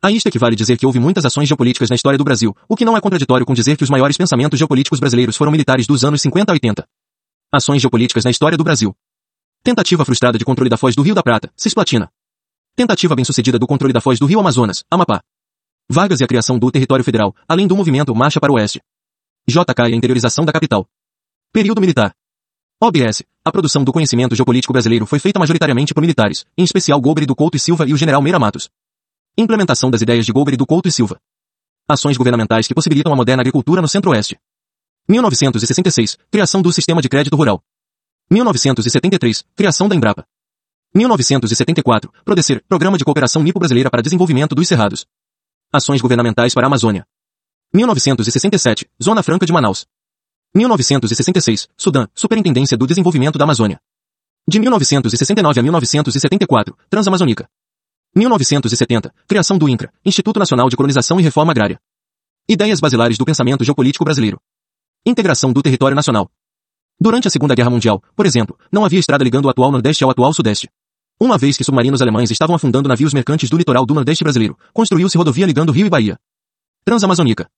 A 0.01 0.09
isto 0.09 0.27
equivale 0.27 0.55
dizer 0.55 0.77
que 0.77 0.85
houve 0.85 0.97
muitas 0.97 1.25
ações 1.25 1.49
geopolíticas 1.49 1.89
na 1.89 1.95
história 1.97 2.17
do 2.17 2.23
Brasil, 2.23 2.55
o 2.69 2.75
que 2.77 2.85
não 2.85 2.95
é 2.95 3.01
contraditório 3.01 3.45
com 3.45 3.53
dizer 3.53 3.75
que 3.75 3.83
os 3.83 3.89
maiores 3.89 4.15
pensamentos 4.15 4.57
geopolíticos 4.57 4.97
brasileiros 4.97 5.35
foram 5.35 5.51
militares 5.51 5.85
dos 5.85 6.05
anos 6.05 6.21
50 6.21 6.49
a 6.49 6.53
80. 6.53 6.87
Ações 7.51 7.81
geopolíticas 7.81 8.23
na 8.23 8.31
história 8.31 8.57
do 8.57 8.63
Brasil. 8.63 8.95
Tentativa 9.61 10.05
frustrada 10.05 10.37
de 10.37 10.45
controle 10.45 10.69
da 10.69 10.77
foz 10.77 10.95
do 10.95 11.01
Rio 11.01 11.13
da 11.13 11.21
Prata, 11.21 11.51
Cisplatina. 11.53 12.09
Tentativa 12.77 13.13
bem-sucedida 13.13 13.59
do 13.59 13.67
controle 13.67 13.93
da 13.93 13.99
foz 13.99 14.19
do 14.19 14.25
Rio 14.25 14.39
Amazonas, 14.39 14.85
Amapá. 14.89 15.21
Vargas 15.89 16.21
e 16.21 16.23
a 16.23 16.27
criação 16.27 16.57
do 16.57 16.71
território 16.71 17.03
federal, 17.03 17.35
além 17.45 17.67
do 17.67 17.75
movimento 17.75 18.15
Marcha 18.15 18.39
para 18.39 18.53
o 18.53 18.55
Oeste. 18.55 18.79
JK 19.49 19.89
e 19.89 19.93
a 19.93 19.97
interiorização 19.97 20.45
da 20.45 20.53
capital. 20.53 20.87
Período 21.51 21.81
militar. 21.81 22.15
OBS. 22.83 23.21
A 23.45 23.51
produção 23.51 23.83
do 23.83 23.93
conhecimento 23.93 24.33
geopolítico 24.35 24.73
brasileiro 24.73 25.05
foi 25.05 25.19
feita 25.19 25.37
majoritariamente 25.37 25.93
por 25.93 26.01
militares, 26.01 26.47
em 26.57 26.63
especial 26.63 26.99
Golbery 26.99 27.27
do 27.27 27.35
Couto 27.35 27.55
e 27.55 27.59
Silva 27.59 27.85
e 27.87 27.93
o 27.93 27.97
general 27.97 28.23
Meira 28.23 28.39
Matos. 28.39 28.71
Implementação 29.37 29.91
das 29.91 30.01
ideias 30.01 30.25
de 30.25 30.31
Golbery 30.31 30.57
do 30.57 30.65
Couto 30.65 30.89
e 30.89 30.91
Silva. 30.91 31.21
Ações 31.87 32.17
governamentais 32.17 32.67
que 32.67 32.73
possibilitam 32.73 33.13
a 33.13 33.15
moderna 33.15 33.41
agricultura 33.41 33.83
no 33.83 33.87
Centro-Oeste. 33.87 34.39
1966. 35.07 36.17
Criação 36.31 36.59
do 36.59 36.73
Sistema 36.73 37.03
de 37.03 37.07
Crédito 37.07 37.35
Rural. 37.35 37.63
1973. 38.31 39.45
Criação 39.55 39.87
da 39.87 39.95
Embrapa. 39.95 40.25
1974. 40.95 42.11
Prodecer. 42.25 42.63
Programa 42.67 42.97
de 42.97 43.05
Cooperação 43.05 43.43
Nipo-Brasileira 43.43 43.91
para 43.91 44.01
Desenvolvimento 44.01 44.55
dos 44.55 44.67
Cerrados. 44.67 45.05
Ações 45.71 46.01
governamentais 46.01 46.55
para 46.55 46.65
a 46.65 46.67
Amazônia. 46.67 47.05
1967. 47.75 48.89
Zona 49.01 49.21
Franca 49.21 49.45
de 49.45 49.53
Manaus. 49.53 49.85
1966, 50.53 51.69
Sudã, 51.77 52.07
Superintendência 52.13 52.77
do 52.77 52.85
Desenvolvimento 52.85 53.37
da 53.37 53.45
Amazônia. 53.45 53.79
De 54.45 54.59
1969 54.59 55.59
a 55.59 55.63
1974, 55.63 56.77
Transamazônica. 56.89 57.47
1970, 58.13 59.13
criação 59.25 59.57
do 59.57 59.69
INCRA, 59.69 59.93
Instituto 60.03 60.39
Nacional 60.39 60.67
de 60.67 60.75
Colonização 60.75 61.21
e 61.21 61.23
Reforma 61.23 61.53
Agrária. 61.53 61.79
Ideias 62.49 62.81
basilares 62.81 63.17
do 63.17 63.23
pensamento 63.23 63.63
geopolítico 63.63 64.03
brasileiro. 64.03 64.41
Integração 65.05 65.53
do 65.53 65.61
território 65.61 65.95
nacional. 65.95 66.29
Durante 66.99 67.29
a 67.29 67.31
Segunda 67.31 67.55
Guerra 67.55 67.69
Mundial, 67.69 68.03
por 68.13 68.25
exemplo, 68.25 68.57
não 68.69 68.83
havia 68.83 68.99
estrada 68.99 69.23
ligando 69.23 69.45
o 69.45 69.49
atual 69.49 69.71
Nordeste 69.71 70.03
ao 70.03 70.09
atual 70.09 70.33
Sudeste. 70.33 70.69
Uma 71.17 71.37
vez 71.37 71.55
que 71.55 71.63
submarinos 71.63 72.01
alemães 72.01 72.29
estavam 72.29 72.57
afundando 72.57 72.89
navios 72.89 73.13
mercantes 73.13 73.49
do 73.49 73.55
litoral 73.55 73.85
do 73.85 73.93
Nordeste 73.93 74.25
brasileiro, 74.25 74.57
construiu-se 74.73 75.17
rodovia 75.17 75.45
ligando 75.45 75.71
Rio 75.71 75.87
e 75.87 75.89
Bahia. 75.89 76.19
Transamazônica. 76.83 77.49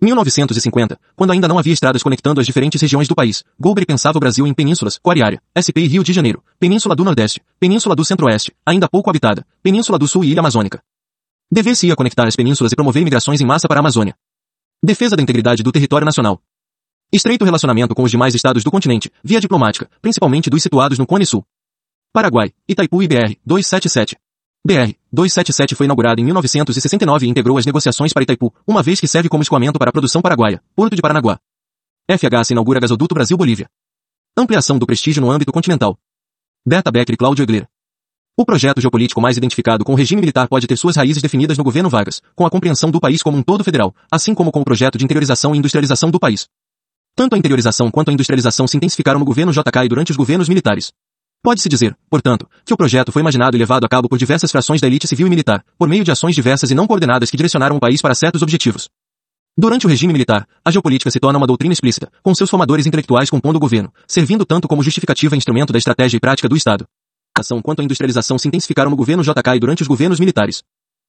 1950, 0.00 0.98
quando 1.14 1.32
ainda 1.32 1.48
não 1.48 1.58
havia 1.58 1.72
estradas 1.72 2.02
conectando 2.02 2.38
as 2.38 2.46
diferentes 2.46 2.80
regiões 2.80 3.08
do 3.08 3.14
país, 3.14 3.42
Golbery 3.58 3.86
pensava 3.86 4.18
o 4.18 4.20
Brasil 4.20 4.46
em 4.46 4.52
penínsulas, 4.52 4.98
Coariária, 4.98 5.40
SP 5.56 5.80
e 5.80 5.86
Rio 5.88 6.04
de 6.04 6.12
Janeiro, 6.12 6.42
Península 6.58 6.94
do 6.94 7.02
Nordeste, 7.02 7.40
Península 7.58 7.96
do 7.96 8.04
Centro-Oeste, 8.04 8.54
ainda 8.64 8.88
pouco 8.88 9.08
habitada, 9.08 9.46
Península 9.62 9.98
do 9.98 10.06
Sul 10.06 10.22
e 10.22 10.30
Ilha 10.30 10.40
Amazônica. 10.40 10.82
Dever-se-ia 11.50 11.96
conectar 11.96 12.26
as 12.26 12.36
penínsulas 12.36 12.72
e 12.72 12.76
promover 12.76 13.04
migrações 13.04 13.40
em 13.40 13.46
massa 13.46 13.66
para 13.66 13.78
a 13.78 13.80
Amazônia. 13.80 14.14
Defesa 14.82 15.16
da 15.16 15.22
integridade 15.22 15.62
do 15.62 15.72
território 15.72 16.04
nacional. 16.04 16.42
Estreito 17.10 17.44
relacionamento 17.44 17.94
com 17.94 18.02
os 18.02 18.10
demais 18.10 18.34
estados 18.34 18.62
do 18.62 18.70
continente, 18.70 19.10
via 19.24 19.40
diplomática, 19.40 19.88
principalmente 20.02 20.50
dos 20.50 20.62
situados 20.62 20.98
no 20.98 21.06
Cone 21.06 21.24
Sul. 21.24 21.46
Paraguai, 22.12 22.52
Itaipu 22.68 23.02
e 23.02 23.08
BR, 23.08 23.36
277. 23.46 24.16
BR 24.66 24.98
277 25.12 25.76
foi 25.76 25.86
inaugurado 25.86 26.20
em 26.20 26.24
1969 26.24 27.24
e 27.24 27.28
integrou 27.28 27.56
as 27.56 27.64
negociações 27.64 28.12
para 28.12 28.24
Itaipu, 28.24 28.52
uma 28.66 28.82
vez 28.82 28.98
que 28.98 29.06
serve 29.06 29.28
como 29.28 29.40
escoamento 29.40 29.78
para 29.78 29.90
a 29.90 29.92
produção 29.92 30.20
paraguaia, 30.20 30.60
Porto 30.74 30.96
de 30.96 31.00
Paranaguá. 31.00 31.38
FHS 32.10 32.50
inaugura 32.50 32.80
gasoduto 32.80 33.14
Brasil-Bolívia. 33.14 33.68
Ampliação 34.36 34.76
do 34.76 34.84
prestígio 34.84 35.22
no 35.22 35.30
âmbito 35.30 35.52
continental. 35.52 35.96
Berta 36.66 36.90
Becker 36.90 37.14
e 37.14 37.16
Cláudio 37.16 37.44
Egler. 37.44 37.68
O 38.36 38.44
projeto 38.44 38.80
geopolítico 38.80 39.20
mais 39.20 39.36
identificado 39.36 39.84
com 39.84 39.92
o 39.92 39.94
regime 39.94 40.20
militar 40.20 40.48
pode 40.48 40.66
ter 40.66 40.76
suas 40.76 40.96
raízes 40.96 41.22
definidas 41.22 41.56
no 41.56 41.62
governo 41.62 41.88
Vargas, 41.88 42.20
com 42.34 42.44
a 42.44 42.50
compreensão 42.50 42.90
do 42.90 42.98
país 42.98 43.22
como 43.22 43.38
um 43.38 43.44
todo 43.44 43.62
federal, 43.62 43.94
assim 44.10 44.34
como 44.34 44.50
com 44.50 44.62
o 44.62 44.64
projeto 44.64 44.98
de 44.98 45.04
interiorização 45.04 45.54
e 45.54 45.58
industrialização 45.58 46.10
do 46.10 46.18
país. 46.18 46.48
Tanto 47.14 47.36
a 47.36 47.38
interiorização 47.38 47.88
quanto 47.88 48.10
a 48.10 48.12
industrialização 48.12 48.66
se 48.66 48.76
intensificaram 48.76 49.20
no 49.20 49.24
governo 49.24 49.52
JK 49.52 49.84
e 49.84 49.88
durante 49.88 50.10
os 50.10 50.16
governos 50.16 50.48
militares. 50.48 50.92
Pode-se 51.42 51.68
dizer, 51.68 51.96
portanto, 52.10 52.48
que 52.64 52.74
o 52.74 52.76
projeto 52.76 53.12
foi 53.12 53.22
imaginado 53.22 53.56
e 53.56 53.58
levado 53.58 53.84
a 53.84 53.88
cabo 53.88 54.08
por 54.08 54.18
diversas 54.18 54.50
frações 54.50 54.80
da 54.80 54.86
elite 54.86 55.06
civil 55.06 55.26
e 55.26 55.30
militar, 55.30 55.64
por 55.78 55.88
meio 55.88 56.02
de 56.02 56.10
ações 56.10 56.34
diversas 56.34 56.70
e 56.70 56.74
não 56.74 56.86
coordenadas 56.86 57.30
que 57.30 57.36
direcionaram 57.36 57.76
o 57.76 57.80
país 57.80 58.02
para 58.02 58.14
certos 58.14 58.42
objetivos. 58.42 58.88
Durante 59.58 59.86
o 59.86 59.88
regime 59.88 60.12
militar, 60.12 60.46
a 60.64 60.70
geopolítica 60.70 61.10
se 61.10 61.18
torna 61.18 61.38
uma 61.38 61.46
doutrina 61.46 61.72
explícita, 61.72 62.10
com 62.22 62.34
seus 62.34 62.50
formadores 62.50 62.84
intelectuais 62.84 63.30
compondo 63.30 63.56
o 63.56 63.60
governo, 63.60 63.90
servindo 64.06 64.44
tanto 64.44 64.68
como 64.68 64.82
justificativa 64.82 65.34
e 65.34 65.38
instrumento 65.38 65.72
da 65.72 65.78
estratégia 65.78 66.18
e 66.18 66.20
prática 66.20 66.48
do 66.48 66.56
Estado. 66.56 66.84
A 67.36 67.40
ação 67.40 67.62
quanto 67.62 67.80
a 67.80 67.84
industrialização 67.84 68.38
se 68.38 68.48
intensificaram 68.48 68.90
no 68.90 68.96
governo 68.96 69.22
JK 69.22 69.56
e 69.56 69.60
durante 69.60 69.82
os 69.82 69.88
governos 69.88 70.20
militares. 70.20 70.62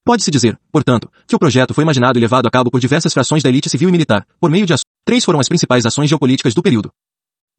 Pode-se 0.06 0.32
dizer, 0.32 0.58
portanto, 0.72 1.12
que 1.28 1.36
o 1.36 1.40
projeto 1.40 1.74
foi 1.74 1.84
imaginado 1.84 2.18
e 2.18 2.22
levado 2.22 2.48
a 2.48 2.50
cabo 2.50 2.72
por 2.72 2.80
diversas 2.80 3.14
frações 3.14 3.44
da 3.44 3.50
elite 3.50 3.70
civil 3.70 3.90
e 3.90 3.92
militar, 3.92 4.26
por 4.40 4.50
meio 4.50 4.66
de 4.66 4.72
ações. 4.72 4.86
Três 5.06 5.26
foram 5.26 5.42
as 5.42 5.50
principais 5.50 5.86
ações 5.86 6.08
geopolíticas 6.08 6.54
do 6.54 6.62
período. 6.62 6.90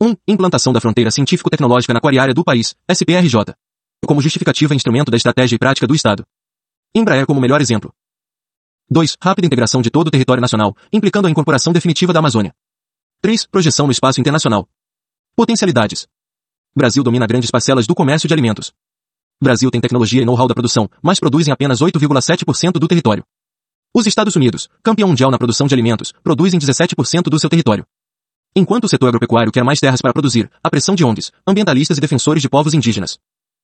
1. 0.01 0.15
Implantação 0.29 0.73
da 0.73 0.81
fronteira 0.81 1.11
científico-tecnológica 1.11 1.93
na 1.93 1.99
aquariária 1.99 2.33
do 2.33 2.45
país, 2.45 2.77
SPRJ. 2.89 3.53
Como 4.07 4.23
justificativa 4.23 4.73
e 4.73 4.77
instrumento 4.77 5.11
da 5.11 5.17
estratégia 5.17 5.57
e 5.57 5.59
prática 5.59 5.89
do 5.89 5.95
Estado. 5.95 6.25
Embraer 6.95 7.27
como 7.27 7.41
melhor 7.41 7.61
exemplo. 7.61 7.93
2. 8.89 9.17
Rápida 9.21 9.47
integração 9.47 9.83
de 9.83 9.91
todo 9.91 10.07
o 10.07 10.11
território 10.13 10.41
nacional, 10.41 10.77
implicando 10.93 11.27
a 11.27 11.31
incorporação 11.31 11.73
definitiva 11.73 12.13
da 12.13 12.21
Amazônia. 12.21 12.55
3. 13.21 13.47
Projeção 13.47 13.87
no 13.87 13.93
espaço 13.93 14.21
internacional. 14.21 14.69
Potencialidades. 15.35 16.07
Brasil 16.77 17.03
domina 17.03 17.27
grandes 17.27 17.51
parcelas 17.51 17.85
do 17.85 17.95
comércio 17.95 18.29
de 18.29 18.35
alimentos. 18.35 18.73
Brasil 19.43 19.69
tem 19.69 19.81
tecnologia 19.81 20.23
e 20.23 20.25
know-how 20.25 20.47
da 20.47 20.55
produção, 20.55 20.89
mas 21.03 21.19
produz 21.19 21.49
em 21.49 21.51
apenas 21.51 21.81
8,7% 21.81 22.75
do 22.79 22.87
território. 22.87 23.25
Os 23.93 24.07
Estados 24.07 24.37
Unidos, 24.37 24.69
campeão 24.81 25.09
mundial 25.09 25.33
na 25.33 25.39
produção 25.39 25.67
de 25.67 25.75
alimentos, 25.75 26.13
produzem 26.23 26.61
17% 26.61 27.23
do 27.23 27.39
seu 27.41 27.51
território. 27.51 27.85
Enquanto 28.59 28.87
o 28.87 28.89
setor 28.89 29.07
agropecuário 29.07 29.53
quer 29.53 29.63
mais 29.63 29.79
terras 29.79 30.03
para 30.03 30.13
produzir, 30.13 30.51
a 30.61 30.69
pressão 30.69 30.97
de 30.97 31.05
ONGs, 31.05 31.31
ambientalistas 31.47 31.97
e 31.97 32.01
defensores 32.01 32.43
de 32.43 32.49
povos 32.49 32.75
indígenas. 32.75 33.17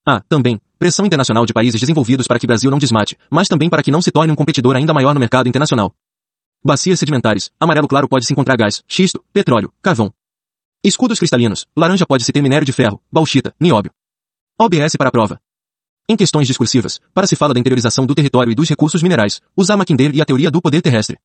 Há, 0.06 0.20
também, 0.20 0.60
pressão 0.78 1.04
internacional 1.04 1.44
de 1.44 1.52
países 1.52 1.80
desenvolvidos 1.80 2.28
para 2.28 2.38
que 2.38 2.46
Brasil 2.46 2.70
não 2.70 2.78
desmate, 2.78 3.18
mas 3.28 3.48
também 3.48 3.68
para 3.68 3.82
que 3.82 3.90
não 3.90 4.00
se 4.00 4.12
torne 4.12 4.32
um 4.32 4.36
competidor 4.36 4.76
ainda 4.76 4.94
maior 4.94 5.12
no 5.12 5.18
mercado 5.18 5.48
internacional. 5.48 5.92
Bacias 6.64 7.00
sedimentares, 7.00 7.50
amarelo 7.58 7.88
claro 7.88 8.08
pode-se 8.08 8.32
encontrar 8.32 8.56
gás, 8.56 8.84
xisto, 8.86 9.20
petróleo, 9.32 9.72
carvão. 9.82 10.14
Escudos 10.84 11.18
cristalinos, 11.18 11.66
laranja 11.76 12.06
pode-se 12.06 12.30
ter 12.30 12.40
minério 12.40 12.64
de 12.64 12.72
ferro, 12.72 13.02
bauxita, 13.10 13.52
nióbio. 13.58 13.90
OBS 14.56 14.94
para 14.94 15.08
a 15.08 15.12
prova. 15.12 15.40
Em 16.08 16.14
questões 16.14 16.46
discursivas, 16.46 17.00
para 17.12 17.26
se 17.26 17.34
fala 17.34 17.52
da 17.52 17.58
interiorização 17.58 18.06
do 18.06 18.14
território 18.14 18.52
e 18.52 18.54
dos 18.54 18.68
recursos 18.68 19.02
minerais, 19.02 19.40
usar 19.56 19.76
Mackinder 19.76 20.14
e 20.14 20.22
a 20.22 20.24
teoria 20.24 20.52
do 20.52 20.62
poder 20.62 20.80
terrestre. 20.80 21.18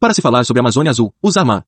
Para 0.00 0.12
se 0.12 0.20
falar 0.20 0.42
sobre 0.42 0.58
a 0.58 0.62
Amazônia 0.62 0.90
Azul, 0.90 1.14
usar 1.22 1.44
Ma. 1.44 1.64